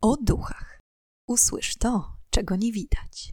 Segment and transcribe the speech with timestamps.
[0.00, 0.80] o duchach.
[1.26, 3.32] Usłysz to, czego nie widać.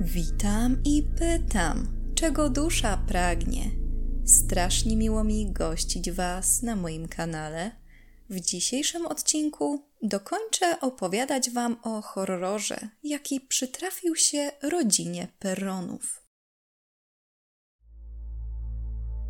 [0.00, 3.70] Witam i pytam, czego dusza pragnie.
[4.24, 7.70] Strasznie miło mi gościć Was na moim kanale.
[8.30, 16.25] W dzisiejszym odcinku dokończę opowiadać Wam o horrorze, jaki przytrafił się rodzinie Perronów.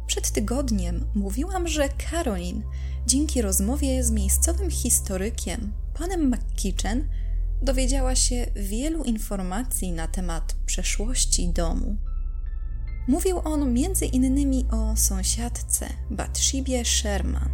[0.07, 2.63] Przed tygodniem mówiłam, że Caroline,
[3.07, 7.09] dzięki rozmowie z miejscowym historykiem, panem McKitchen,
[7.63, 11.97] dowiedziała się wielu informacji na temat przeszłości domu.
[13.09, 17.51] Mówił on między innymi o sąsiadce Batshibie Sherman.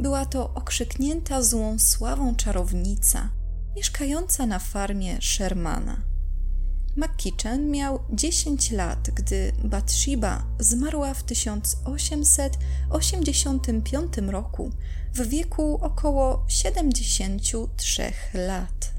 [0.00, 3.30] Była to okrzyknięta złą sławą czarownica,
[3.76, 6.09] mieszkająca na farmie Shermana.
[7.00, 14.70] McKitchen miał 10 lat, gdy Bathsheba zmarła w 1885 roku
[15.14, 18.92] w wieku około 73 lat.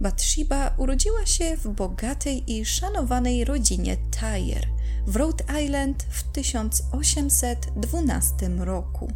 [0.00, 4.66] Bathsheba urodziła się w bogatej i szanowanej rodzinie Tyre
[5.06, 9.12] w Rhode Island w 1812 roku.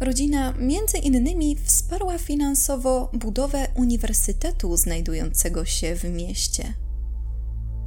[0.00, 6.74] Rodzina między innymi wsparła finansowo budowę uniwersytetu znajdującego się w mieście.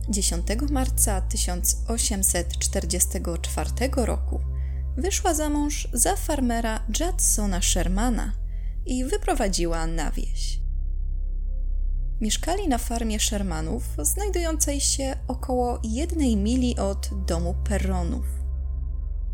[0.10, 4.40] 10 marca 1844 roku
[4.98, 8.34] wyszła za mąż za farmera Judsona Shermana
[8.86, 10.60] i wyprowadziła na wieś.
[12.22, 18.39] Mieszkali na farmie Shermanów, znajdującej się około jednej mili od domu Perronów.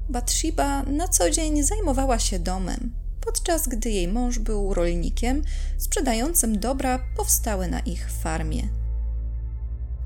[0.10, 5.42] Bathsheba na co dzień zajmowała się domem, podczas gdy jej mąż był rolnikiem
[5.78, 8.64] sprzedającym dobra powstałe na ich farmie.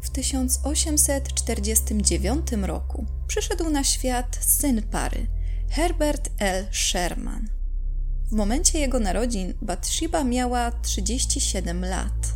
[0.01, 5.27] W 1849 roku przyszedł na świat syn pary,
[5.69, 6.67] Herbert L.
[6.71, 7.49] Sherman.
[8.27, 12.33] W momencie jego narodzin Bathsheba miała 37 lat,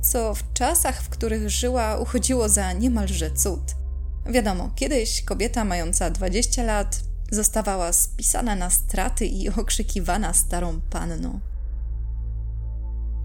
[0.00, 3.60] co w czasach, w których żyła, uchodziło za niemalże cud–
[4.30, 11.40] Wiadomo, kiedyś kobieta mająca 20 lat zostawała spisana na straty i okrzykiwana starą panną.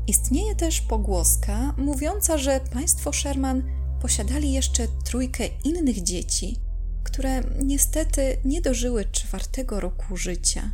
[0.08, 3.64] Istnieje też pogłoska mówiąca, że państwo Sherman
[4.02, 6.58] posiadali jeszcze trójkę innych dzieci,
[7.04, 10.72] które niestety nie dożyły czwartego roku życia.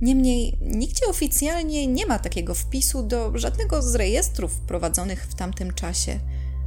[0.00, 6.18] Niemniej nigdzie oficjalnie nie ma takiego wpisu do żadnego z rejestrów prowadzonych w tamtym czasie–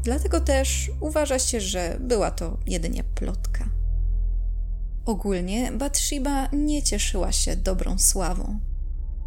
[0.06, 3.70] Dlatego też uważa się, że była to jedynie plotka.
[5.06, 8.60] Ogólnie Bathsheba nie cieszyła się dobrą sławą.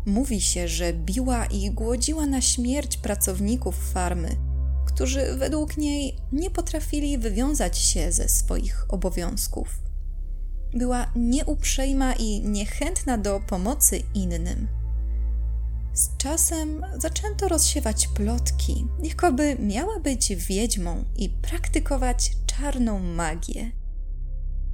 [0.06, 4.36] Mówi się, że biła i głodziła na śmierć pracowników farmy,
[4.86, 9.68] którzy według niej nie potrafili wywiązać się ze swoich obowiązków.
[10.74, 14.77] Była nieuprzejma i niechętna do pomocy innym.
[15.92, 23.70] Z czasem zaczęto rozsiewać plotki, jakoby miała być wiedźmą i praktykować czarną magię.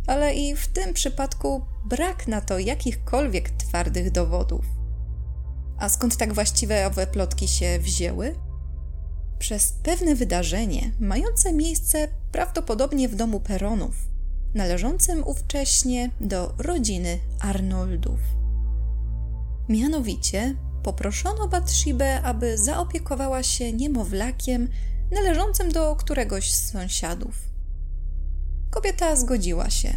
[0.07, 4.65] Ale i w tym przypadku brak na to jakichkolwiek twardych dowodów.
[5.79, 8.35] A skąd tak właściwe owe plotki się wzięły?
[9.39, 14.09] Przez pewne wydarzenie mające miejsce prawdopodobnie w domu Peronów,
[14.55, 18.21] należącym ówcześnie do rodziny Arnoldów.
[19.69, 24.69] Mianowicie poproszono Batshibę, aby zaopiekowała się niemowlakiem
[25.11, 27.35] należącym do któregoś z sąsiadów.
[28.71, 29.97] Kobieta zgodziła się,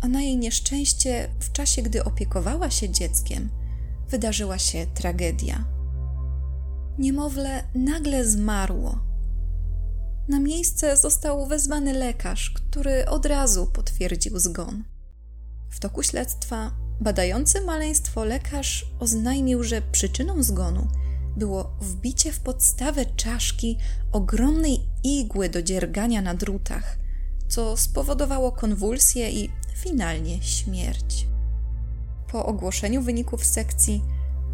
[0.00, 3.50] a na jej nieszczęście, w czasie gdy opiekowała się dzieckiem,
[4.08, 5.64] wydarzyła się tragedia.
[6.98, 8.98] Niemowlę nagle zmarło.
[10.28, 14.84] Na miejsce został wezwany lekarz, który od razu potwierdził zgon.
[15.70, 16.70] W toku śledztwa
[17.02, 20.88] Badający maleństwo lekarz oznajmił, że przyczyną zgonu
[21.36, 23.78] było wbicie w podstawę czaszki
[24.12, 26.98] ogromnej igły do dziergania na drutach,
[27.48, 31.26] co spowodowało konwulsje i finalnie śmierć.
[32.32, 34.02] Po ogłoszeniu wyników sekcji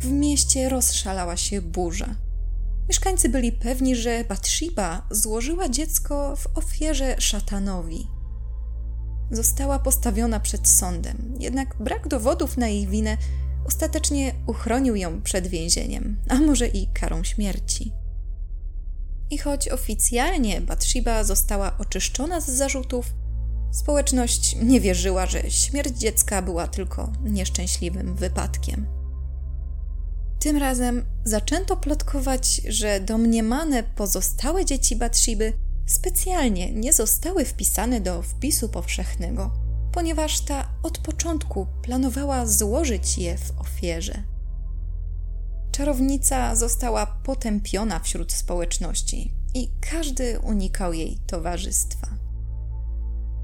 [0.00, 2.14] w mieście rozszalała się burza.
[2.88, 8.06] Mieszkańcy byli pewni, że Bathsheba złożyła dziecko w ofierze szatanowi–
[9.30, 13.16] została postawiona przed sądem, jednak brak dowodów na jej winę
[13.66, 17.92] ostatecznie uchronił ją przed więzieniem, a może i karą śmierci.
[19.30, 23.14] I choć oficjalnie Bathsheba została oczyszczona z zarzutów,
[23.70, 28.86] społeczność nie wierzyła, że śmierć dziecka była tylko nieszczęśliwym wypadkiem.
[30.38, 35.52] Tym razem zaczęto plotkować, że domniemane pozostałe dzieci Bathsheby
[35.88, 39.50] specjalnie nie zostały wpisane do wpisu powszechnego,
[39.93, 44.23] ponieważ ta od początku planowała złożyć je w ofierze.
[45.73, 52.08] Czarownica została potępiona wśród społeczności i każdy unikał jej towarzystwa.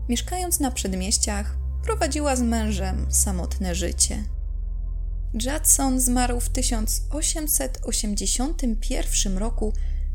[0.08, 4.24] Mieszkając na przedmieściach, prowadziła z mężem samotne życie.
[5.34, 9.72] Judson zmarł w 1881 roku,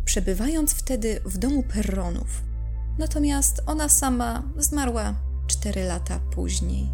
[0.10, 2.44] przebywając wtedy w domu Perronów.
[2.98, 5.16] Natomiast ona sama zmarła
[5.48, 6.90] cztery lata później.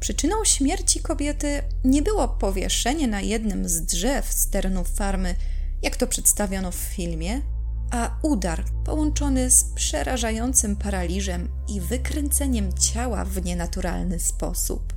[0.00, 5.34] Przyczyną śmierci kobiety nie było powieszenie na jednym z drzew z terenów farmy,
[5.82, 7.42] jak to przedstawiono w filmie,
[7.90, 14.92] a udar połączony z przerażającym paraliżem i wykręceniem ciała w nienaturalny sposób.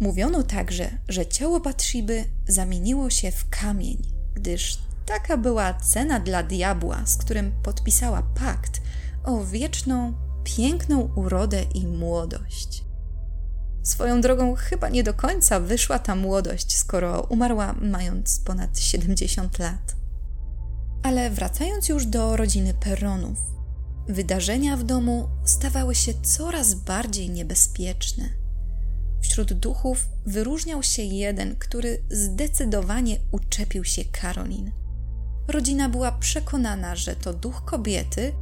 [0.00, 4.02] Mówiono także, że ciało Batshiby zamieniło się w kamień,
[4.34, 8.82] gdyż taka była cena dla diabła, z którym podpisała pakt
[9.24, 10.14] o wieczną,
[10.44, 12.84] piękną urodę i młodość.
[13.82, 19.96] Swoją drogą chyba nie do końca wyszła ta młodość, skoro umarła mając ponad 70 lat.
[21.02, 23.38] Ale wracając już do rodziny Perronów,
[24.08, 28.28] wydarzenia w domu stawały się coraz bardziej niebezpieczne.
[29.20, 34.72] Wśród duchów wyróżniał się jeden, który zdecydowanie uczepił się Karolin.
[35.48, 38.32] Rodzina była przekonana, że to duch kobiety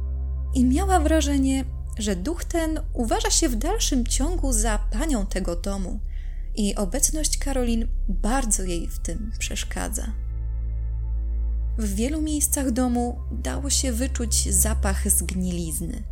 [0.53, 1.65] i miała wrażenie,
[1.97, 5.99] że duch ten uważa się w dalszym ciągu za panią tego domu
[6.55, 10.11] i obecność Karolin bardzo jej w tym przeszkadza.
[11.77, 16.03] W wielu miejscach domu dało się wyczuć zapach zgnilizny.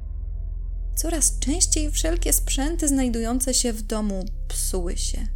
[0.95, 5.27] Coraz częściej wszelkie sprzęty znajdujące się w domu psuły się.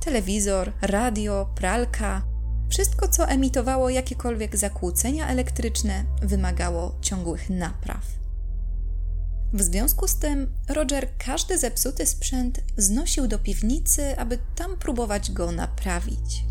[0.00, 2.22] Telewizor, radio, pralka,
[2.70, 8.06] wszystko co emitowało jakiekolwiek zakłócenia elektryczne, wymagało ciągłych napraw.
[9.52, 15.52] W związku z tym Roger każdy zepsuty sprzęt znosił do piwnicy, aby tam próbować go
[15.52, 16.44] naprawić.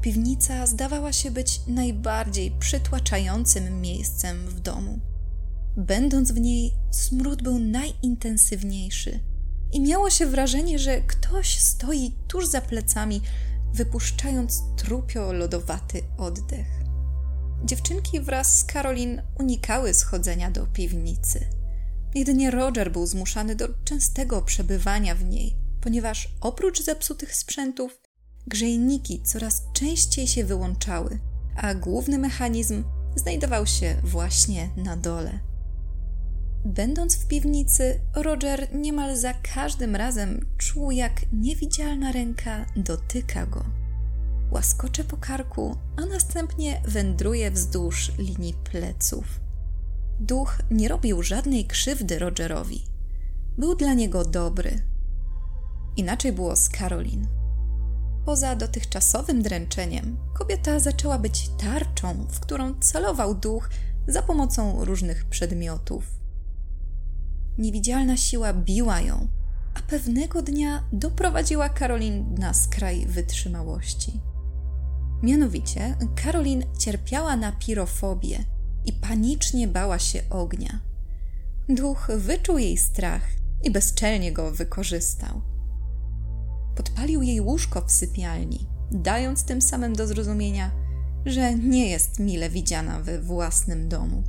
[0.00, 4.98] Piwnica zdawała się być najbardziej przytłaczającym miejscem w domu.
[5.76, 9.20] Będąc w niej, smród był najintensywniejszy
[9.72, 13.20] i miało się wrażenie, że ktoś stoi tuż za plecami,
[13.74, 16.66] wypuszczając trupio lodowaty oddech.
[17.64, 21.46] Dziewczynki wraz z Karolin unikały schodzenia do piwnicy.
[22.14, 28.00] Jedynie Roger był zmuszany do częstego przebywania w niej, ponieważ oprócz zepsutych sprzętów
[28.46, 31.18] Grzejniki coraz częściej się wyłączały,
[31.56, 32.84] a główny mechanizm
[33.16, 35.53] znajdował się właśnie na dole.
[36.64, 43.64] Będąc w piwnicy, Roger niemal za każdym razem czuł, jak niewidzialna ręka dotyka go.
[44.50, 49.40] Łaskocze po karku, a następnie wędruje wzdłuż linii pleców.
[50.20, 52.84] Duch nie robił żadnej krzywdy Rogerowi.
[53.58, 54.82] Był dla niego dobry.
[55.96, 57.26] Inaczej było z Karolin.
[58.24, 63.70] Poza dotychczasowym dręczeniem, kobieta zaczęła być tarczą, w którą celował duch
[64.08, 66.23] za pomocą różnych przedmiotów.
[67.58, 69.28] Niewidzialna siła biła ją,
[69.74, 74.20] a pewnego dnia doprowadziła Karolin na skraj wytrzymałości.
[75.22, 78.44] Mianowicie, Karolin cierpiała na pirofobię
[78.84, 80.80] i panicznie bała się ognia.
[81.68, 83.22] Duch wyczuł jej strach
[83.62, 85.54] i bezczelnie go wykorzystał
[86.74, 90.70] podpalił jej łóżko w sypialni, dając tym samym do zrozumienia,
[91.26, 94.22] że nie jest mile widziana we własnym domu.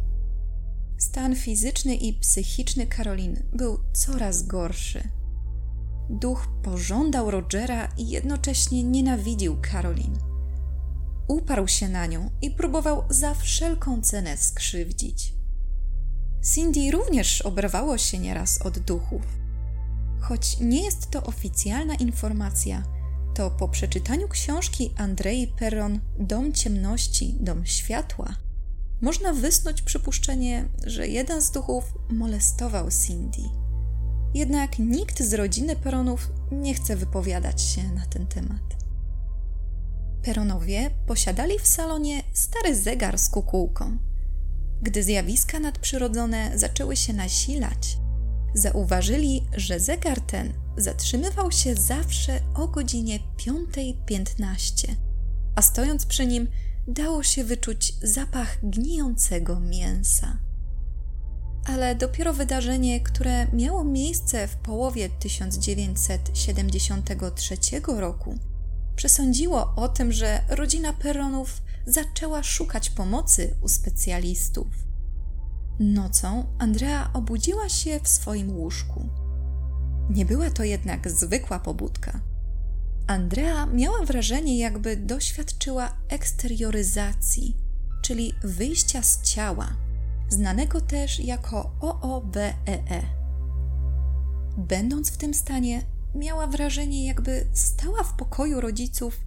[0.98, 5.10] Stan fizyczny i psychiczny Karolin był coraz gorszy.
[6.10, 10.18] Duch pożądał Rogera i jednocześnie nienawidził Karolin.
[11.28, 15.34] Uparł się na nią i próbował za wszelką cenę skrzywdzić.
[16.54, 19.22] Cindy również oberwało się nieraz od duchów.
[20.20, 22.84] Choć nie jest to oficjalna informacja,
[23.36, 28.36] to po przeczytaniu książki Andrei Perron Dom ciemności, dom światła,
[29.02, 33.42] można wysnuć przypuszczenie, że jeden z duchów molestował Cindy.
[34.34, 38.76] Jednak nikt z rodziny Peronów nie chce wypowiadać się na ten temat.
[40.24, 43.98] Peronowie posiadali w salonie stary zegar z kukułką.
[44.82, 47.98] Gdy zjawiska nadprzyrodzone zaczęły się nasilać,
[48.54, 54.88] zauważyli, że zegar ten zatrzymywał się zawsze o godzinie 5.15,
[55.56, 56.48] a stojąc przy nim
[56.88, 60.38] dało się wyczuć zapach gnijącego mięsa.
[61.66, 68.38] Ale dopiero wydarzenie, które miało miejsce w połowie 1973 roku,
[68.96, 74.68] przesądziło o tym, że rodzina Peronów zaczęła szukać pomocy u specjalistów.
[75.80, 79.10] Nocą Andrea obudziła się w swoim łóżku.
[80.10, 82.35] Nie była to jednak zwykła pobudka.
[83.08, 87.58] Andrea miała wrażenie, jakby doświadczyła eksterioryzacji,
[88.02, 89.78] czyli wyjścia z ciała,
[90.30, 92.54] znanego też jako OOBEE.
[92.68, 93.02] E.
[94.58, 95.82] Będąc w tym stanie,
[96.16, 99.20] miała wrażenie, jakby stała w pokoju rodziców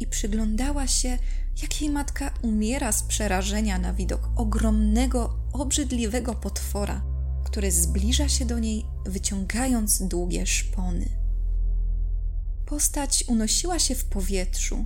[0.00, 1.18] i przyglądała się,
[1.62, 7.02] jak jej matka umiera z przerażenia na widok ogromnego, obrzydliwego potwora,
[7.44, 11.23] który zbliża się do niej, wyciągając długie szpony.
[12.74, 14.84] Postać unosiła się w powietrzu.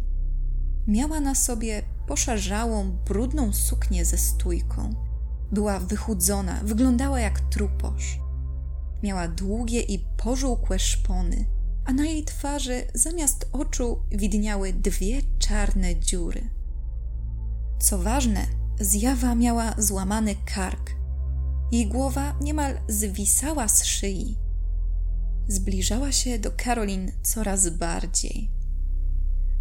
[0.86, 4.94] Miała na sobie poszarzałą, brudną suknię ze stójką.
[5.52, 8.18] Była wychudzona, wyglądała jak truposz.
[9.02, 11.46] Miała długie i pożółkłe szpony,
[11.84, 16.50] a na jej twarzy zamiast oczu widniały dwie czarne dziury.
[17.80, 18.46] Co ważne,
[18.80, 20.90] zjawa miała złamany kark.
[21.72, 24.47] Jej głowa niemal zwisała z szyi.
[25.48, 28.50] Zbliżała się do Karolin coraz bardziej.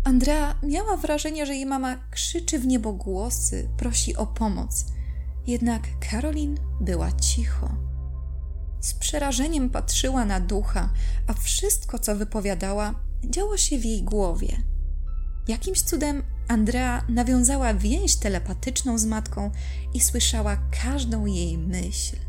[0.04, 4.86] Andrea miała wrażenie, że jej mama krzyczy w niebogłosy, prosi o pomoc.
[5.48, 7.70] Jednak Karolin była cicho.
[8.82, 10.90] Z przerażeniem patrzyła na ducha,
[11.28, 14.58] a wszystko, co wypowiadała, działo się w jej głowie.
[15.48, 19.52] Jakimś cudem Andrea nawiązała więź telepatyczną z matką
[19.94, 22.27] i słyszała każdą jej myśl.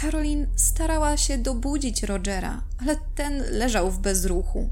[0.00, 4.70] Karolin starała się dobudzić Rogera, ale ten leżał w bezruchu.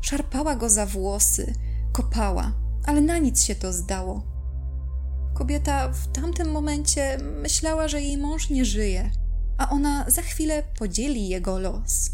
[0.00, 1.54] Szarpała go za włosy,
[1.92, 2.52] kopała,
[2.84, 4.22] ale na nic się to zdało.
[5.34, 9.10] Kobieta w tamtym momencie myślała, że jej mąż nie żyje,
[9.58, 12.10] a ona za chwilę podzieli jego los.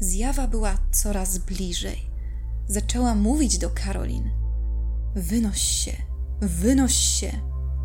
[0.00, 2.10] Zjawa była coraz bliżej.
[2.68, 4.30] Zaczęła mówić do Karolin.
[5.14, 5.92] Wynoś się,
[6.40, 7.32] wynoś się,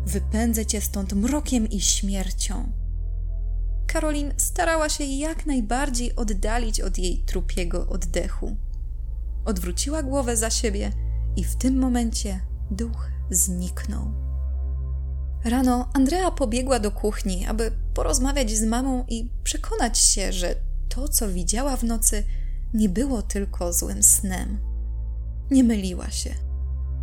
[0.06, 2.81] wypędzę cię stąd mrokiem i śmiercią.
[3.86, 8.56] Karolin starała się jak najbardziej oddalić od jej trupiego oddechu.
[9.44, 10.92] Odwróciła głowę za siebie
[11.36, 14.12] i w tym momencie duch zniknął.
[15.44, 20.54] Rano Andrea pobiegła do kuchni, aby porozmawiać z mamą i przekonać się, że
[20.88, 22.24] to, co widziała w nocy,
[22.74, 24.60] nie było tylko złym snem.
[25.50, 26.34] Nie myliła się.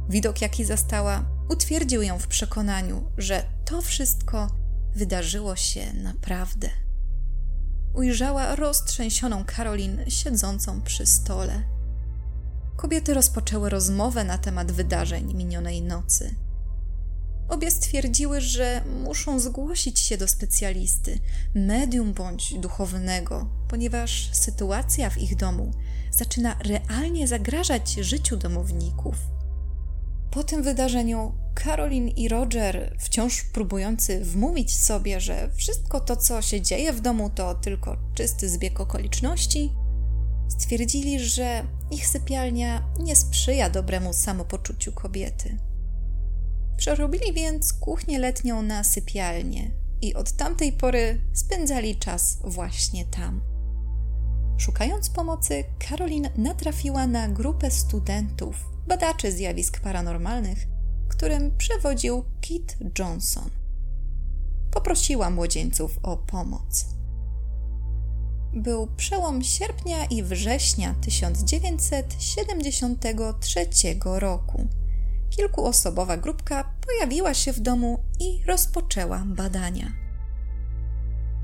[0.09, 4.47] Widok, jaki zastała, utwierdził ją w przekonaniu, że to wszystko
[4.95, 6.69] wydarzyło się naprawdę.
[7.93, 11.63] Ujrzała roztrzęsioną Karolin siedzącą przy stole.
[12.75, 16.35] Kobiety rozpoczęły rozmowę na temat wydarzeń minionej nocy.
[17.49, 21.19] Obie stwierdziły, że muszą zgłosić się do specjalisty,
[21.55, 25.71] medium bądź duchownego, ponieważ sytuacja w ich domu
[26.11, 29.15] zaczyna realnie zagrażać życiu domowników.
[30.31, 36.61] Po tym wydarzeniu Karolin i Roger, wciąż próbujący wmówić sobie, że wszystko to, co się
[36.61, 39.73] dzieje w domu, to tylko czysty zbieg okoliczności,
[40.49, 45.57] stwierdzili, że ich sypialnia nie sprzyja dobremu samopoczuciu kobiety.
[46.77, 53.41] Przerobili więc kuchnię letnią na sypialnię i od tamtej pory spędzali czas właśnie tam.
[54.57, 58.55] Szukając pomocy, Karolin natrafiła na grupę studentów,
[58.87, 60.78] badaczy zjawisk paranormalnych,
[61.19, 63.49] którym przewodził Kit Johnson.
[64.71, 66.85] Poprosiła młodzieńców o pomoc.
[68.53, 73.67] Był przełom sierpnia i września 1973
[74.03, 74.67] roku.
[75.29, 79.91] Kilkuosobowa grupka pojawiła się w domu i rozpoczęła badania.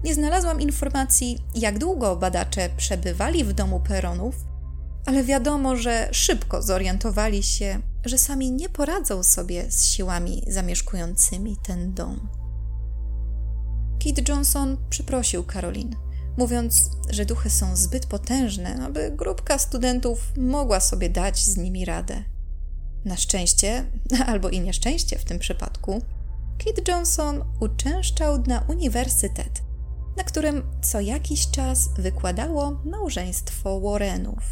[0.03, 4.35] Nie znalazłam informacji, jak długo badacze przebywali w domu Peronów,
[5.05, 11.93] ale wiadomo, że szybko zorientowali się, że sami nie poradzą sobie z siłami zamieszkującymi ten
[11.93, 12.29] dom.
[13.99, 15.95] Kit Johnson przeprosił Karolin,
[16.37, 22.23] mówiąc, że duchy są zbyt potężne, aby grupka studentów mogła sobie dać z nimi radę.
[23.05, 23.85] Na szczęście,
[24.27, 26.01] albo i nieszczęście w tym przypadku,
[26.57, 29.61] Kit Johnson uczęszczał na uniwersytet,
[30.17, 34.43] na którym co jakiś czas wykładało małżeństwo Warrenów.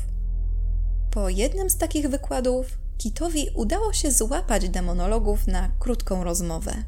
[1.12, 6.83] Po jednym z takich wykładów Kitowi udało się złapać demonologów na krótką rozmowę.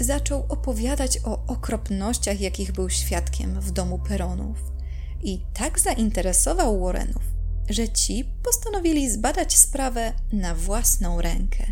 [0.00, 4.58] Zaczął opowiadać o okropnościach, jakich był świadkiem w domu Peronów.
[5.22, 7.22] I tak zainteresował Warrenów,
[7.68, 11.64] że ci postanowili zbadać sprawę na własną rękę.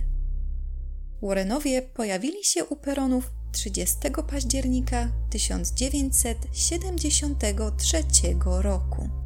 [1.22, 3.96] Warrenowie pojawili się u Peronów 30
[4.30, 8.02] października 1973
[8.44, 9.23] roku.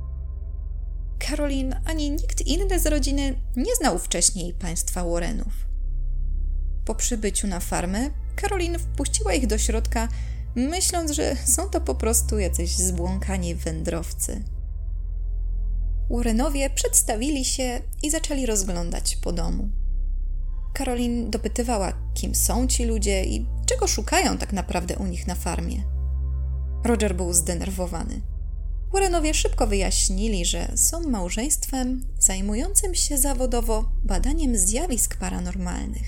[1.18, 5.52] Karolin ani nikt inny z rodziny nie znał wcześniej państwa Warrenów.
[6.84, 10.08] Po przybyciu na farmę, Karolin wpuściła ich do środka,
[10.56, 14.44] myśląc, że są to po prostu jacyś zbłąkani wędrowcy.
[16.10, 19.68] Warrenowie przedstawili się i zaczęli rozglądać po domu.
[20.75, 25.82] Karolin dopytywała, kim są ci ludzie i czego szukają tak naprawdę u nich na farmie.
[26.84, 28.20] Roger był zdenerwowany.
[28.92, 36.07] Warrenowie szybko wyjaśnili, że są małżeństwem zajmującym się zawodowo badaniem zjawisk paranormalnych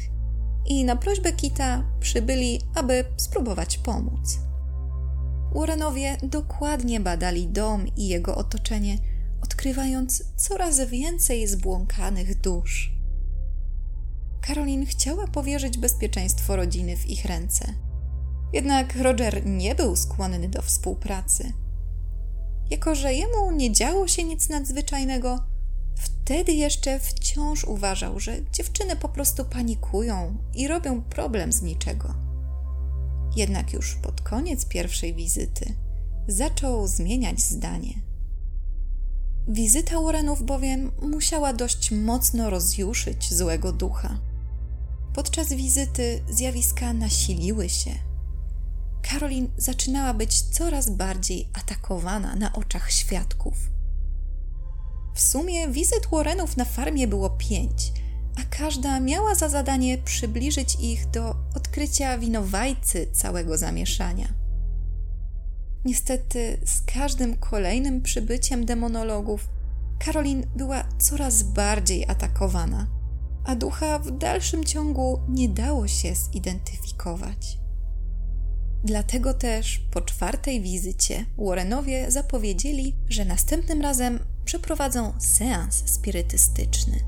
[0.67, 4.39] i na prośbę Kita przybyli, aby spróbować pomóc.
[5.55, 8.99] Warrenowie dokładnie badali dom i jego otoczenie,
[9.43, 12.93] odkrywając coraz więcej zbłąkanych dusz.
[14.41, 17.75] Karolin chciała powierzyć bezpieczeństwo rodziny w ich ręce.
[18.53, 21.53] Jednak Roger nie był skłonny do współpracy.
[22.71, 25.45] Jako, że jemu nie działo się nic nadzwyczajnego,
[25.97, 32.15] wtedy jeszcze wciąż uważał, że dziewczyny po prostu panikują i robią problem z niczego.
[33.37, 35.75] Jednak już pod koniec pierwszej wizyty
[36.29, 37.95] zaczął zmieniać zdanie.
[39.49, 44.19] Wizyta Warrenów bowiem musiała dość mocno rozjuszyć złego ducha.
[45.15, 48.10] Podczas wizyty zjawiska nasiliły się.
[49.03, 53.55] Karolin zaczynała być coraz bardziej atakowana na oczach świadków.
[55.15, 57.93] W sumie wizyt Warrenów na farmie było pięć,
[58.41, 64.29] a każda miała za zadanie przybliżyć ich do odkrycia winowajcy całego zamieszania.
[65.85, 69.49] Niestety, z każdym kolejnym przybyciem demonologów,
[69.99, 73.01] Karolin była coraz bardziej atakowana
[73.45, 77.60] a ducha w dalszym ciągu nie dało się zidentyfikować.
[78.85, 87.01] Dlatego też po czwartej wizycie Warrenowie zapowiedzieli, że następnym razem przeprowadzą seans spirytystyczny.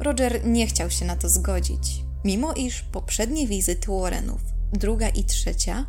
[0.00, 4.40] Roger nie chciał się na to zgodzić, mimo iż poprzednie wizyty Warrenów,
[4.72, 5.86] druga i trzecia,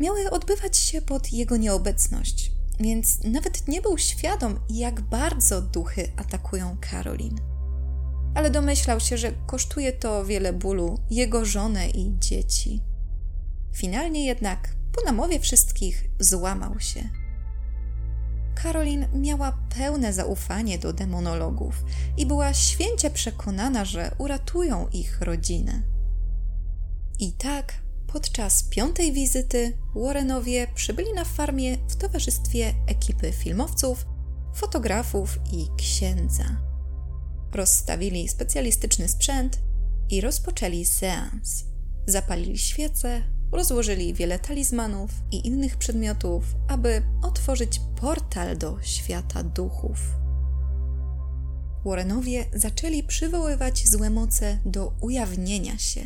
[0.00, 6.76] miały odbywać się pod jego nieobecność, więc nawet nie był świadom, jak bardzo duchy atakują
[6.80, 7.40] Karolin
[8.34, 12.80] ale domyślał się, że kosztuje to wiele bólu jego żonę i dzieci.
[13.72, 17.08] Finalnie jednak, po namowie wszystkich, złamał się.
[18.54, 21.84] Karolin miała pełne zaufanie do demonologów
[22.16, 25.82] i była święcie przekonana, że uratują ich rodzinę.
[27.18, 27.74] I tak,
[28.06, 34.06] podczas piątej wizyty, Warrenowie przybyli na farmie w towarzystwie ekipy filmowców,
[34.54, 36.70] fotografów i księdza
[37.52, 39.60] rozstawili specjalistyczny sprzęt
[40.10, 41.64] i rozpoczęli seans.
[42.06, 43.22] Zapalili świece,
[43.52, 49.98] rozłożyli wiele talizmanów i innych przedmiotów, aby otworzyć portal do świata duchów.
[51.84, 56.00] Warrenowie zaczęli przywoływać złe moce do ujawnienia się.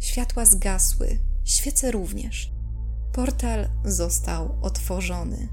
[0.00, 2.52] Światła zgasły, świece również.
[3.12, 5.48] Portal został otworzony.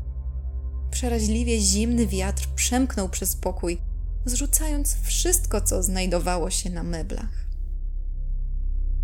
[0.92, 3.82] Przeraźliwie zimny wiatr przemknął przez pokój,
[4.26, 7.46] zrzucając wszystko, co znajdowało się na meblach.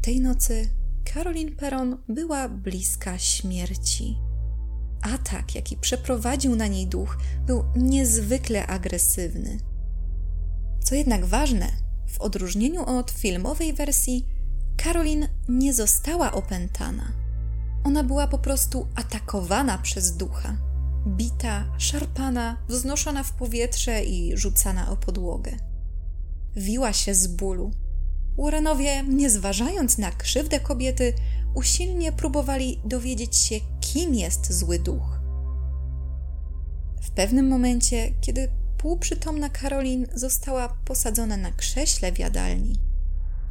[0.02, 0.81] Tej nocy
[1.14, 4.18] Caroline Perron była bliska śmierci.
[5.02, 9.58] Atak, jaki przeprowadził na niej duch, był niezwykle agresywny.
[10.84, 11.68] Co jednak ważne,
[12.08, 14.28] w odróżnieniu od filmowej wersji,
[14.84, 17.12] Caroline nie została opętana.
[17.84, 20.72] Ona była po prostu atakowana przez ducha
[21.08, 25.52] bita, szarpana, wznoszona w powietrze i rzucana o podłogę.
[26.56, 27.72] Wiła się z bólu.
[28.42, 31.14] Warrenowie, nie zważając na krzywdę kobiety,
[31.56, 35.20] usilnie próbowali dowiedzieć się, kim jest zły duch.
[37.02, 42.80] W pewnym momencie, kiedy półprzytomna Karolin została posadzona na krześle w jadalni,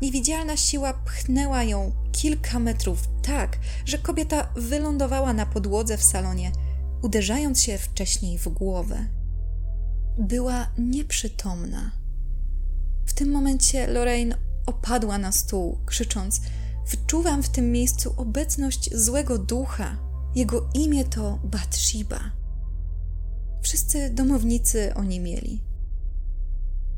[0.02, 6.52] niewidzialna siła pchnęła ją kilka metrów tak, że kobieta wylądowała na podłodze w salonie–
[7.02, 9.06] uderzając się wcześniej w głowę.
[10.18, 11.90] Była nieprzytomna.
[13.06, 14.34] W tym momencie Lorraine
[14.66, 16.40] opadła na stół, krzycząc:
[16.86, 19.96] Wczuwam w tym miejscu obecność złego ducha.
[20.34, 22.20] Jego imię to Bathsheba.
[23.62, 25.60] Wszyscy domownicy o nie mieli.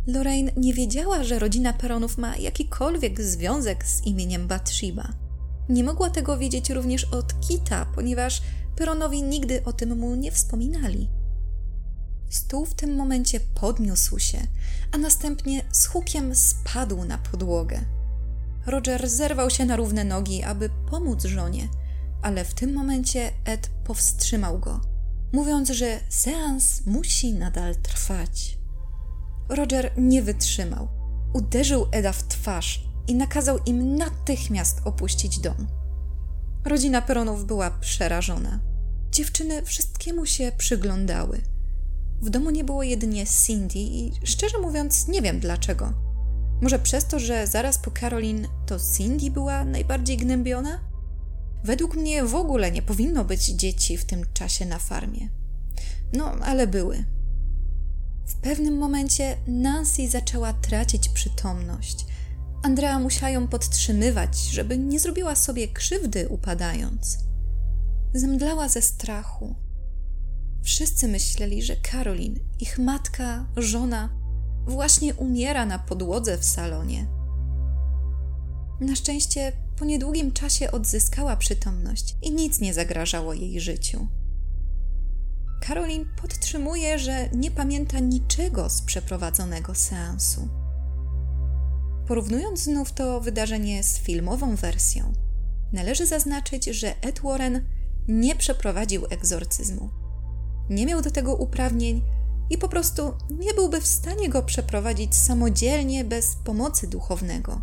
[0.07, 5.09] Lorraine nie wiedziała, że rodzina Peronów ma jakikolwiek związek z imieniem Bathsheba.
[5.69, 8.43] Nie mogła tego wiedzieć również od Kita, ponieważ
[8.77, 11.09] Peronowi nigdy o tym mu nie wspominali.
[12.33, 14.39] Stół w tym momencie podniósł się,
[14.93, 17.81] a następnie z hukiem spadł na podłogę.
[18.67, 21.69] Roger zerwał się na równe nogi, aby pomóc żonie,
[22.23, 24.81] ale w tym momencie Ed powstrzymał go,
[25.33, 28.59] mówiąc, że seans musi nadal trwać.
[29.49, 30.89] Roger nie wytrzymał.
[31.33, 35.67] Uderzył Eda w twarz i nakazał im natychmiast opuścić dom.
[36.65, 38.61] Rodzina Peronów była przerażona.
[39.11, 41.52] Dziewczyny wszystkiemu się przyglądały.
[42.23, 45.93] W domu nie było jedynie Cindy i szczerze mówiąc nie wiem dlaczego.
[46.61, 50.81] Może przez to, że zaraz po Caroline to Cindy była najbardziej gnębiona?
[51.65, 55.29] Według mnie w ogóle nie powinno być dzieci w tym czasie na farmie.
[56.13, 57.05] No, ale były.
[58.27, 62.07] W pewnym momencie Nancy zaczęła tracić przytomność.
[62.63, 67.19] Andrea musiała ją podtrzymywać, żeby nie zrobiła sobie krzywdy upadając.
[68.15, 69.55] Zemdlała ze strachu.
[70.63, 74.09] Wszyscy myśleli, że Karolin, ich matka, żona,
[74.67, 77.07] właśnie umiera na podłodze w salonie.
[78.81, 84.07] Na szczęście po niedługim czasie odzyskała przytomność i nic nie zagrażało jej życiu.
[85.63, 90.49] Karolin podtrzymuje, że nie pamięta niczego z przeprowadzonego seansu.
[92.09, 95.13] Porównując znów to wydarzenie z filmową wersją,
[95.73, 97.65] należy zaznaczyć, że Ed Warren
[98.09, 100.02] nie przeprowadził egzorcyzmu.
[100.71, 102.03] Nie miał do tego uprawnień
[102.51, 107.61] i po prostu nie byłby w stanie go przeprowadzić samodzielnie bez pomocy duchownego.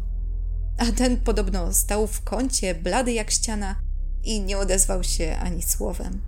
[0.77, 3.75] A ten podobno stał w kącie, blady jak ściana
[4.23, 6.21] i nie odezwał się ani słowem.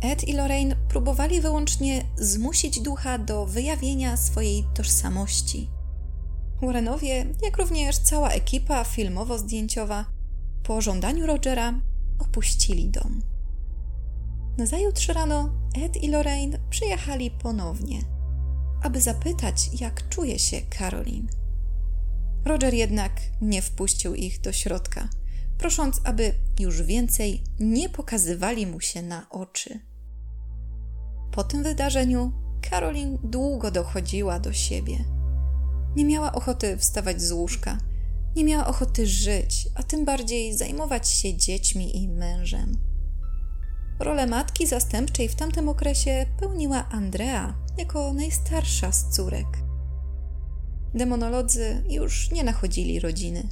[0.00, 5.70] Ed i Lorraine próbowali wyłącznie zmusić ducha do wyjawienia swojej tożsamości.
[6.62, 10.04] Warrenowie, jak również cała ekipa filmowo-zdjęciowa,
[10.62, 11.74] po żądaniu Rogera
[12.18, 13.29] opuścili dom.
[14.60, 15.50] Nazajutrz rano
[15.84, 17.98] Ed i Lorraine przyjechali ponownie,
[18.82, 21.28] aby zapytać, jak czuje się Caroline.
[22.44, 25.08] Roger jednak nie wpuścił ich do środka,
[25.58, 29.80] prosząc, aby już więcej nie pokazywali mu się na oczy.
[31.32, 32.32] Po tym wydarzeniu
[32.70, 35.04] Caroline długo dochodziła do siebie.
[35.96, 37.78] Nie miała ochoty wstawać z łóżka,
[38.36, 42.89] nie miała ochoty żyć, a tym bardziej zajmować się dziećmi i mężem.
[44.00, 49.46] Rolę matki zastępczej w tamtym okresie pełniła Andrea jako najstarsza z córek.
[50.94, 53.48] Demonolodzy już nie nachodzili rodziny,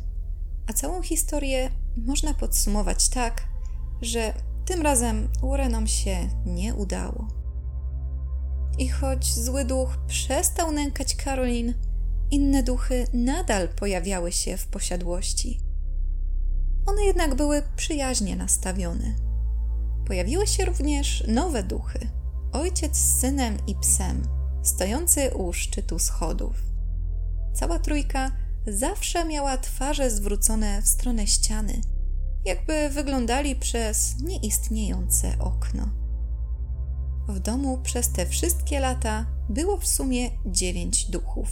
[0.67, 3.45] a całą historię można podsumować tak,
[4.03, 4.35] że
[4.65, 7.29] tym razem Warrenom się nie udało.
[8.79, 11.75] I choć zły duch przestał nękać Karolin,
[12.31, 15.61] inne duchy nadal pojawiały się w posiadłości.
[16.87, 19.28] One jednak były przyjaźnie nastawione.
[20.09, 21.99] Pojawiły się również nowe duchy
[22.53, 24.23] ojciec z synem i psem,
[24.63, 26.63] stojący u szczytu schodów.
[27.55, 28.33] Cała trójka
[28.67, 31.81] zawsze miała twarze zwrócone w stronę ściany,
[32.45, 35.89] jakby wyglądali przez nieistniejące okno.
[37.29, 41.49] W domu przez te wszystkie lata było w sumie dziewięć duchów.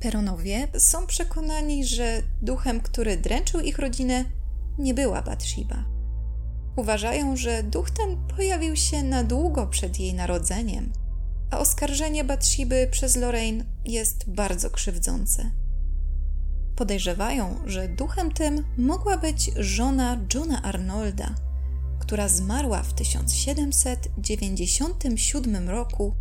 [0.00, 4.24] Peronowie są przekonani, że duchem, który dręczył ich rodzinę,
[4.78, 5.97] nie była Bathsheba.
[6.78, 10.92] Uważają, że duch ten pojawił się na długo przed jej narodzeniem,
[11.50, 15.50] a oskarżenie Bathsheby przez Lorraine jest bardzo krzywdzące.
[16.76, 21.34] Podejrzewają, że duchem tym mogła być żona Johna Arnolda–
[22.08, 26.14] która zmarła w 1797 roku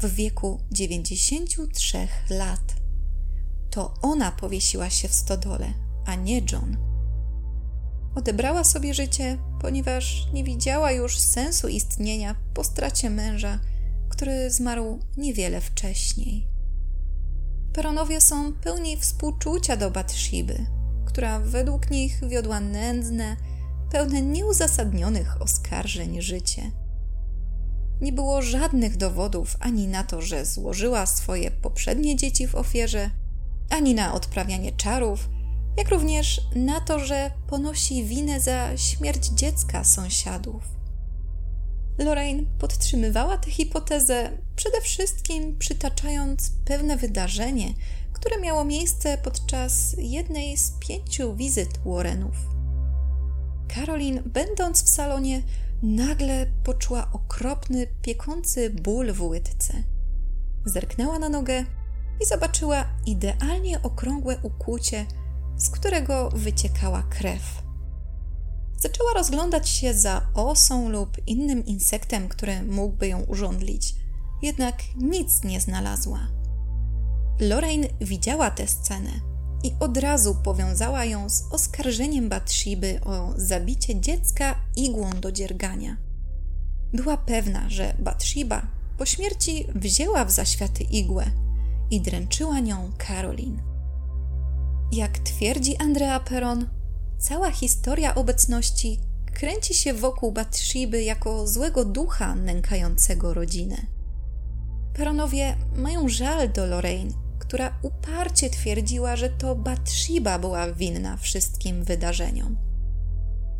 [0.00, 2.74] w wieku 93 lat.
[3.70, 5.72] To ona powiesiła się w stodole,
[6.06, 6.93] a nie John.
[8.14, 13.60] Odebrała sobie życie, ponieważ nie widziała już sensu istnienia po stracie męża,
[14.08, 16.48] który zmarł niewiele wcześniej.
[17.72, 20.66] Peronowie są pełni współczucia do Batshiby,
[21.06, 23.36] która według nich wiodła nędzne,
[23.90, 26.70] pełne nieuzasadnionych oskarżeń życie.
[28.00, 33.10] Nie było żadnych dowodów ani na to, że złożyła swoje poprzednie dzieci w ofierze,
[33.70, 35.28] ani na odprawianie czarów,
[35.76, 40.62] jak również na to, że ponosi winę za śmierć dziecka sąsiadów.
[41.98, 47.74] Lorraine podtrzymywała tę hipotezę przede wszystkim przytaczając pewne wydarzenie,
[48.12, 52.36] które miało miejsce podczas jednej z pięciu wizyt Warrenów.
[53.68, 55.42] Karolin, będąc w salonie,
[55.82, 59.74] nagle poczuła okropny, piekący ból w łydce.
[60.64, 61.64] Zerknęła na nogę
[62.22, 65.06] i zobaczyła idealnie okrągłe ukłucie,
[65.56, 67.62] z którego wyciekała krew.
[68.78, 73.94] Zaczęła rozglądać się za osą lub innym insektem, który mógłby ją urządlić,
[74.42, 76.18] jednak nic nie znalazła.
[77.40, 79.10] Lorraine widziała tę scenę
[79.62, 85.96] i od razu powiązała ją z oskarżeniem Batshiby o zabicie dziecka igłą do dziergania.
[86.92, 88.66] Była pewna, że Batshiba
[88.98, 91.24] po śmierci wzięła w zaświaty igłę
[91.90, 93.73] i dręczyła nią Karolin.
[94.94, 96.68] Jak twierdzi Andrea Peron,
[97.18, 99.00] cała historia obecności
[99.32, 103.76] kręci się wokół Batshiby jako złego ducha nękającego rodzinę.
[104.96, 112.56] Peronowie mają żal do Lorraine, która uparcie twierdziła, że to Batshiba była winna wszystkim wydarzeniom.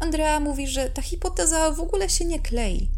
[0.01, 2.90] Andrea mówi, że ta hipoteza w ogóle się nie klei.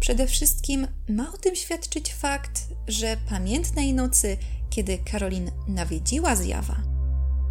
[0.00, 4.36] Przede wszystkim ma o tym świadczyć fakt, że pamiętnej nocy,
[4.70, 6.93] kiedy Karolin nawiedziła zjawa,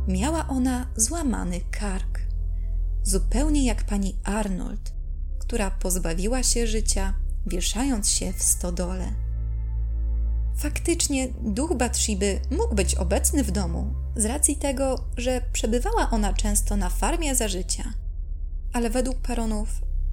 [0.08, 2.20] miała ona złamany kark.
[3.04, 4.94] Zupełnie jak pani Arnold,
[5.40, 7.14] która pozbawiła się życia,
[7.48, 9.14] wieszając się w stodole.
[10.56, 16.78] Faktycznie duch Batshiby mógł być obecny w domu z racji tego, że przebywała ona często
[16.78, 17.84] na farmie za życia.
[18.74, 19.70] Ale według Peronów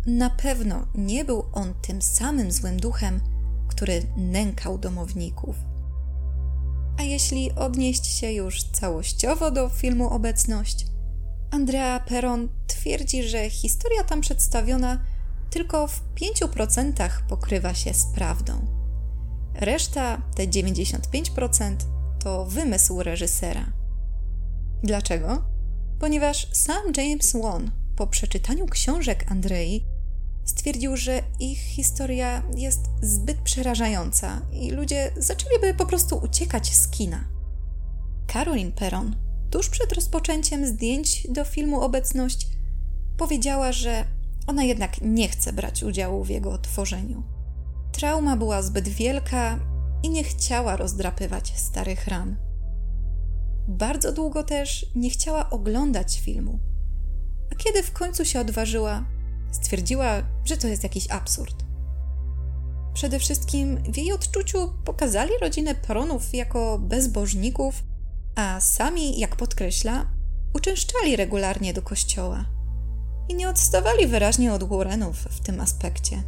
[0.07, 3.21] na pewno nie był on tym samym złym duchem,
[3.69, 5.70] który nękał domowników.
[7.01, 10.87] A jeśli odnieść się już całościowo do filmu Obecność,
[11.51, 15.05] Andrea Peron twierdzi, że historia tam przedstawiona
[15.51, 18.67] tylko w 5% pokrywa się z prawdą.
[19.55, 21.77] Reszta, te 95%,
[22.25, 23.73] to wymysł reżysera.
[24.83, 25.45] Dlaczego?
[26.01, 29.85] Ponieważ sam James Wan po przeczytaniu książek Andrei
[30.45, 37.25] stwierdził, że ich historia jest zbyt przerażająca i ludzie zaczęliby po prostu uciekać z kina.
[38.33, 39.17] Caroline Perron,
[39.51, 42.49] tuż przed rozpoczęciem zdjęć do filmu Obecność,
[43.17, 44.05] powiedziała, że
[44.47, 47.23] ona jednak nie chce brać udziału w jego tworzeniu.
[47.93, 49.59] Trauma była zbyt wielka
[50.03, 52.37] i nie chciała rozdrapywać starych ran.
[53.69, 56.59] Bardzo długo też nie chciała oglądać filmu.
[57.53, 59.05] A kiedy w końcu się odważyła,
[59.51, 61.65] stwierdziła, że to jest jakiś absurd.
[62.95, 67.83] Przede wszystkim w jej odczuciu pokazali rodzinę Peronów jako bezbożników,
[68.35, 70.07] a sami, jak podkreśla,
[70.55, 72.45] uczęszczali regularnie do kościoła
[73.29, 76.23] i nie odstawali wyraźnie od Warrenów w tym aspekcie.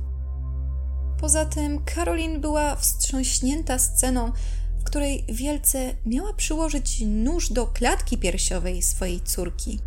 [1.20, 4.32] Poza tym Karolin była wstrząśnięta sceną,
[4.78, 9.80] w której wielce miała przyłożyć nóż do klatki piersiowej swojej córki.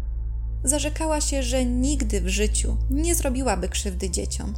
[0.66, 4.54] Zarzekała się, że nigdy w życiu nie zrobiłaby krzywdy dzieciom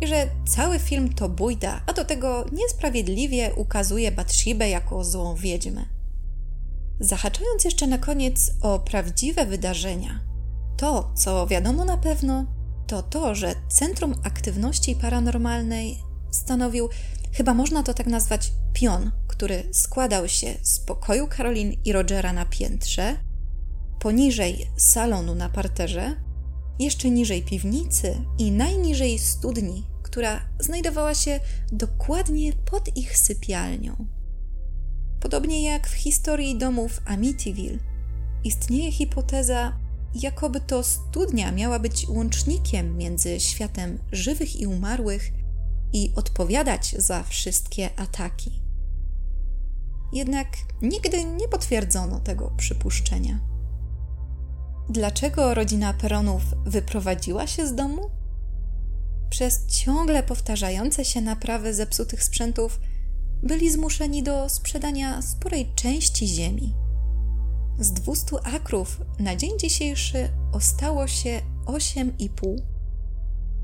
[0.00, 5.84] i że cały film to bójda, a do tego niesprawiedliwie ukazuje Batshibę jako złą wiedźmę.
[7.00, 10.20] Zahaczając jeszcze na koniec o prawdziwe wydarzenia,
[10.76, 12.46] to, co wiadomo na pewno,
[12.86, 15.98] to to, że Centrum Aktywności Paranormalnej
[16.30, 16.88] stanowił,
[17.32, 22.44] chyba można to tak nazwać, pion, który składał się z pokoju Karolin i Rogera na
[22.44, 23.16] piętrze,
[24.02, 26.16] poniżej salonu na parterze,
[26.78, 31.40] jeszcze niżej piwnicy i najniżej studni, która znajdowała się
[31.72, 34.06] dokładnie pod ich sypialnią.
[35.20, 37.78] Podobnie jak w historii domów Amityville,
[38.44, 39.78] istnieje hipoteza,
[40.14, 45.32] jakoby to studnia miała być łącznikiem między światem żywych i umarłych
[45.92, 48.62] i odpowiadać za wszystkie ataki.
[50.12, 50.48] Jednak
[50.82, 53.51] nigdy nie potwierdzono tego przypuszczenia.
[54.92, 58.10] Dlaczego rodzina Peronów wyprowadziła się z domu?
[59.30, 62.80] Przez ciągle powtarzające się naprawy zepsutych sprzętów
[63.42, 66.74] byli zmuszeni do sprzedania sporej części ziemi
[67.78, 72.56] z 200 akrów na dzień dzisiejszy ostało się 8,5.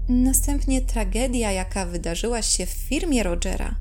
[0.09, 3.75] Następnie tragedia, jaka wydarzyła się w firmie Rogera,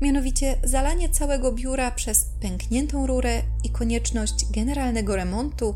[0.00, 5.74] mianowicie zalanie całego biura przez pękniętą rurę i konieczność generalnego remontu,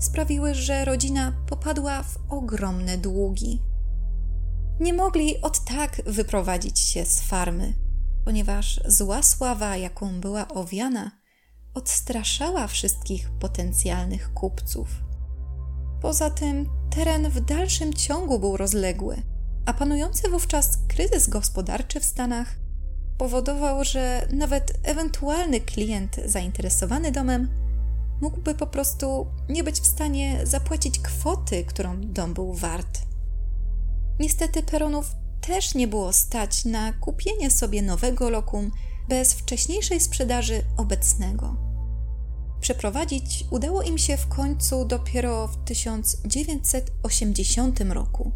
[0.00, 3.62] sprawiły, że rodzina popadła w ogromne długi.
[4.80, 7.74] Nie mogli od tak wyprowadzić się z farmy,
[8.24, 11.10] ponieważ zła sława, jaką była owiana,
[11.74, 14.88] odstraszała wszystkich potencjalnych kupców.
[16.02, 19.22] Poza tym teren w dalszym ciągu był rozległy,
[19.66, 22.56] a panujący wówczas kryzys gospodarczy w Stanach
[23.18, 27.59] powodował, że nawet ewentualny klient zainteresowany domem
[28.20, 33.00] mógłby po prostu nie być w stanie zapłacić kwoty, którą dom był wart.
[34.20, 38.70] Niestety Peronów też nie było stać na kupienie sobie nowego lokum
[39.08, 41.56] bez wcześniejszej sprzedaży obecnego.
[42.60, 48.32] Przeprowadzić udało im się w końcu dopiero w 1980 roku,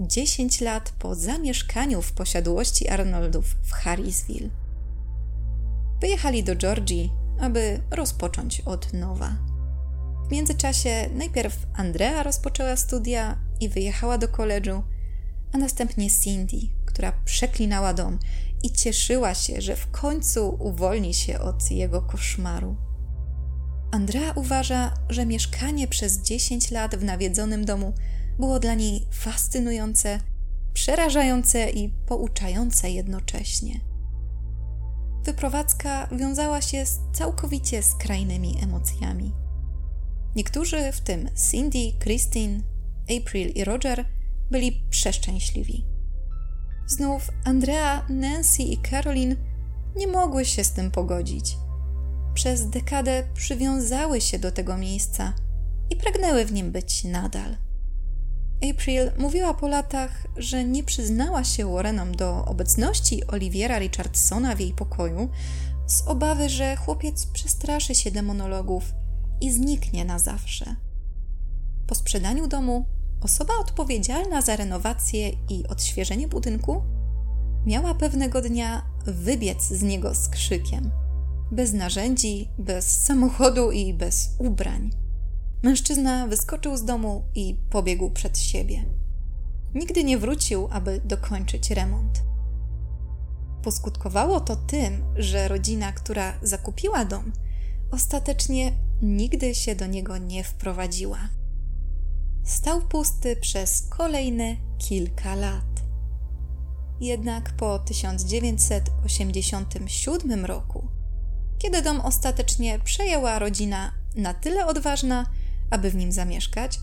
[0.00, 4.48] 10 lat po zamieszkaniu w posiadłości Arnoldów w Harrisville.
[6.00, 9.36] Wyjechali do Georgii, aby rozpocząć od nowa.
[10.28, 14.82] W międzyczasie najpierw Andrea rozpoczęła studia i wyjechała do koledżu,
[15.52, 18.18] a następnie Cindy, która przeklinała dom
[18.62, 22.76] i cieszyła się, że w końcu uwolni się od jego koszmaru.
[23.90, 27.92] Andrea uważa, że mieszkanie przez 10 lat w nawiedzonym domu
[28.38, 30.20] było dla niej fascynujące,
[30.72, 33.89] przerażające i pouczające jednocześnie.
[35.24, 39.32] Wyprowadzka wiązała się z całkowicie skrajnymi emocjami.
[40.36, 42.60] Niektórzy, w tym Cindy, Christine,
[43.20, 44.04] April i Roger,
[44.50, 45.84] byli przeszczęśliwi.
[46.86, 49.36] Znów Andrea, Nancy i Caroline
[49.96, 51.56] nie mogły się z tym pogodzić.
[52.34, 55.34] Przez dekadę przywiązały się do tego miejsca
[55.90, 57.56] i pragnęły w nim być nadal.
[58.62, 64.72] April mówiła po latach, że nie przyznała się Warrenom do obecności Oliviera Richardsona w jej
[64.72, 65.28] pokoju
[65.86, 68.92] z obawy, że chłopiec przestraszy się demonologów
[69.40, 70.76] i zniknie na zawsze.
[71.86, 72.86] Po sprzedaniu domu
[73.20, 76.82] osoba odpowiedzialna za renowację i odświeżenie budynku
[77.66, 80.90] miała pewnego dnia wybiec z niego z krzykiem.
[81.52, 84.90] Bez narzędzi, bez samochodu i bez ubrań.
[85.62, 88.84] Mężczyzna wyskoczył z domu i pobiegł przed siebie.
[89.74, 92.22] Nigdy nie wrócił, aby dokończyć remont.
[93.62, 97.32] Poskutkowało to tym, że rodzina, która zakupiła dom,
[97.90, 101.18] ostatecznie nigdy się do niego nie wprowadziła.
[102.44, 105.64] Stał pusty przez kolejne kilka lat.
[107.00, 110.88] Jednak po 1987 roku,
[111.58, 115.26] kiedy dom ostatecznie przejęła rodzina na tyle odważna,
[115.70, 116.80] aby w nim zamieszkać,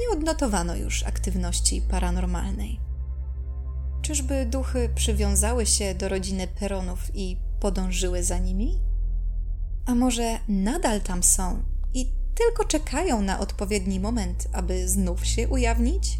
[0.00, 2.80] nie odnotowano już aktywności paranormalnej.
[4.02, 8.80] Czyżby duchy przywiązały się do rodziny Peronów i podążyły za nimi?
[9.86, 11.62] A może nadal tam są
[11.94, 16.18] i tylko czekają na odpowiedni moment, aby znów się ujawnić?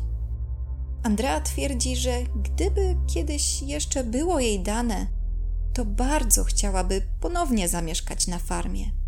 [1.03, 5.07] Andrea twierdzi, że gdyby kiedyś jeszcze było jej dane,
[5.75, 9.06] to bardzo chciałaby ponownie zamieszkać na farmie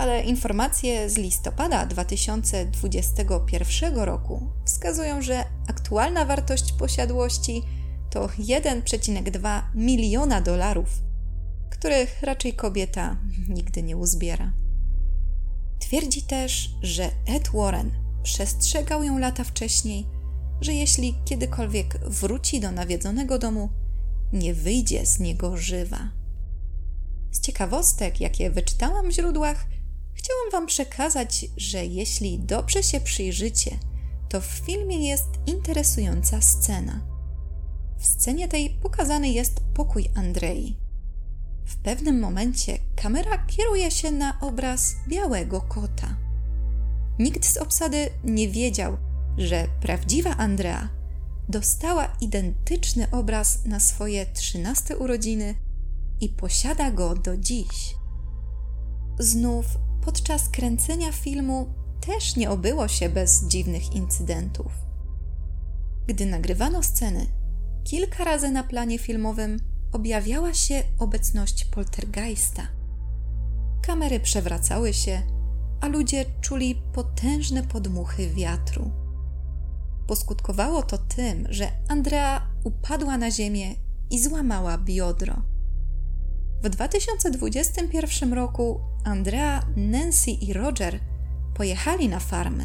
[0.00, 7.62] ale informacje z listopada 2021 roku wskazują, że aktualna wartość posiadłości
[8.10, 11.02] to 1,2 miliona dolarów,
[11.70, 13.16] których raczej kobieta
[13.48, 14.52] nigdy nie uzbiera.
[15.78, 17.90] Twierdzi też, że Ed Warren
[18.22, 20.06] przestrzegał ją lata wcześniej,
[20.60, 23.68] że jeśli kiedykolwiek wróci do nawiedzonego domu,
[24.32, 26.08] nie wyjdzie z niego żywa.
[27.30, 29.66] Z ciekawostek, jakie wyczytałam w źródłach,
[30.30, 33.78] chciałam Wam przekazać, że jeśli dobrze się przyjrzycie,
[34.28, 37.00] to w filmie jest interesująca scena.
[37.98, 40.76] W scenie tej pokazany jest pokój Andrei.
[41.64, 46.16] W pewnym momencie kamera kieruje się na obraz białego kota.
[47.18, 48.96] Nikt z obsady nie wiedział,
[49.38, 50.88] że prawdziwa Andrea
[51.48, 55.54] dostała identyczny obraz na swoje trzynaste urodziny
[56.20, 57.94] i posiada go do dziś.
[59.18, 59.66] Znów
[60.04, 64.72] podczas kręcenia filmu też nie obyło się bez dziwnych incydentów.
[66.06, 67.26] Gdy nagrywano sceny,
[67.84, 69.60] kilka razy na planie filmowym
[69.92, 72.62] objawiała się obecność poltergeista.
[73.82, 75.22] Kamery przewracały się,
[75.80, 78.90] a ludzie czuli potężne podmuchy wiatru.
[80.06, 83.74] Poskutkowało to tym, że Andrea upadła na ziemię
[84.10, 85.42] i złamała biodro.
[86.62, 91.00] W 2021 roku Andrea, Nancy i Roger
[91.54, 92.64] pojechali na farmę,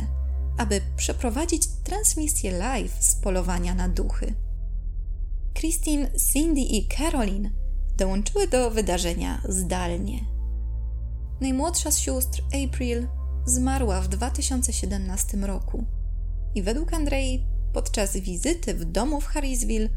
[0.57, 4.33] aby przeprowadzić transmisję live z polowania na duchy.
[5.53, 7.51] Christine, Cindy i Caroline
[7.97, 10.19] dołączyły do wydarzenia zdalnie.
[11.41, 13.07] Najmłodsza z sióstr, April,
[13.45, 15.85] zmarła w 2017 roku
[16.55, 19.89] i według Andrei podczas wizyty w domu w Harrisville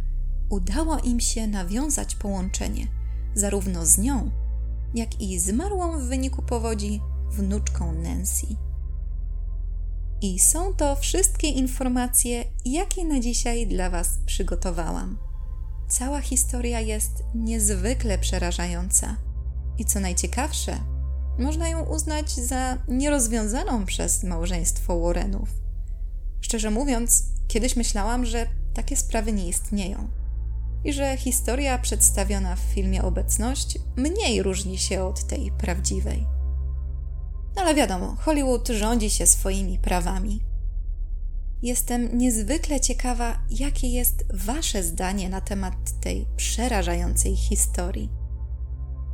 [0.51, 2.98] udało im się nawiązać połączenie
[3.39, 4.31] zarówno z nią,
[4.95, 8.47] jak i zmarłą w wyniku powodzi wnuczką Nancy.
[10.21, 15.19] I są to wszystkie informacje, jakie na dzisiaj dla Was przygotowałam.
[15.89, 19.17] Cała historia jest niezwykle przerażająca
[19.79, 20.79] i co najciekawsze,
[21.39, 25.49] można ją uznać za nierozwiązaną przez małżeństwo Warrenów.
[26.41, 30.18] Szczerze mówiąc, kiedyś myślałam, że takie sprawy nie istnieją
[30.85, 36.27] i że historia przedstawiona w filmie Obecność mniej różni się od tej prawdziwej.
[37.57, 40.41] No ale wiadomo, Hollywood rządzi się swoimi prawami.
[41.63, 48.11] Jestem niezwykle ciekawa, jakie jest Wasze zdanie na temat tej przerażającej historii.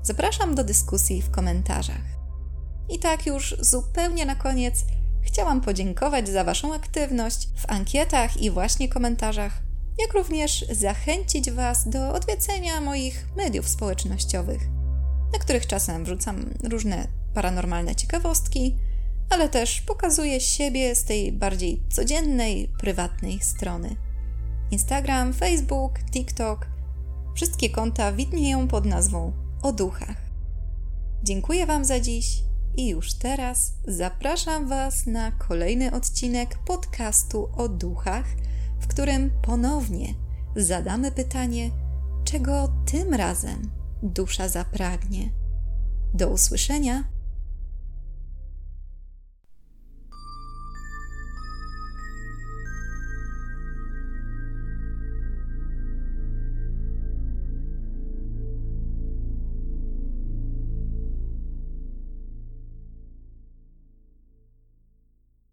[0.02, 2.04] Zapraszam do dyskusji w komentarzach.
[2.88, 4.84] I tak już zupełnie na koniec
[5.22, 9.63] chciałam podziękować za Waszą aktywność w ankietach i właśnie komentarzach
[9.98, 14.68] jak również zachęcić Was do odwiedzenia moich mediów społecznościowych,
[15.32, 18.76] na których czasem wrzucam różne paranormalne ciekawostki,
[19.30, 23.96] ale też pokazuje siebie z tej bardziej codziennej, prywatnej strony.
[24.70, 26.66] Instagram, Facebook, TikTok
[27.34, 29.32] wszystkie konta widnieją pod nazwą
[29.62, 30.16] O Duchach.
[31.22, 32.42] Dziękuję Wam za dziś
[32.76, 38.26] i już teraz zapraszam Was na kolejny odcinek podcastu o duchach,
[38.84, 40.14] w którym ponownie
[40.56, 41.70] zadamy pytanie,
[42.24, 43.70] czego tym razem
[44.02, 45.30] dusza zapragnie.
[46.14, 47.04] Do usłyszenia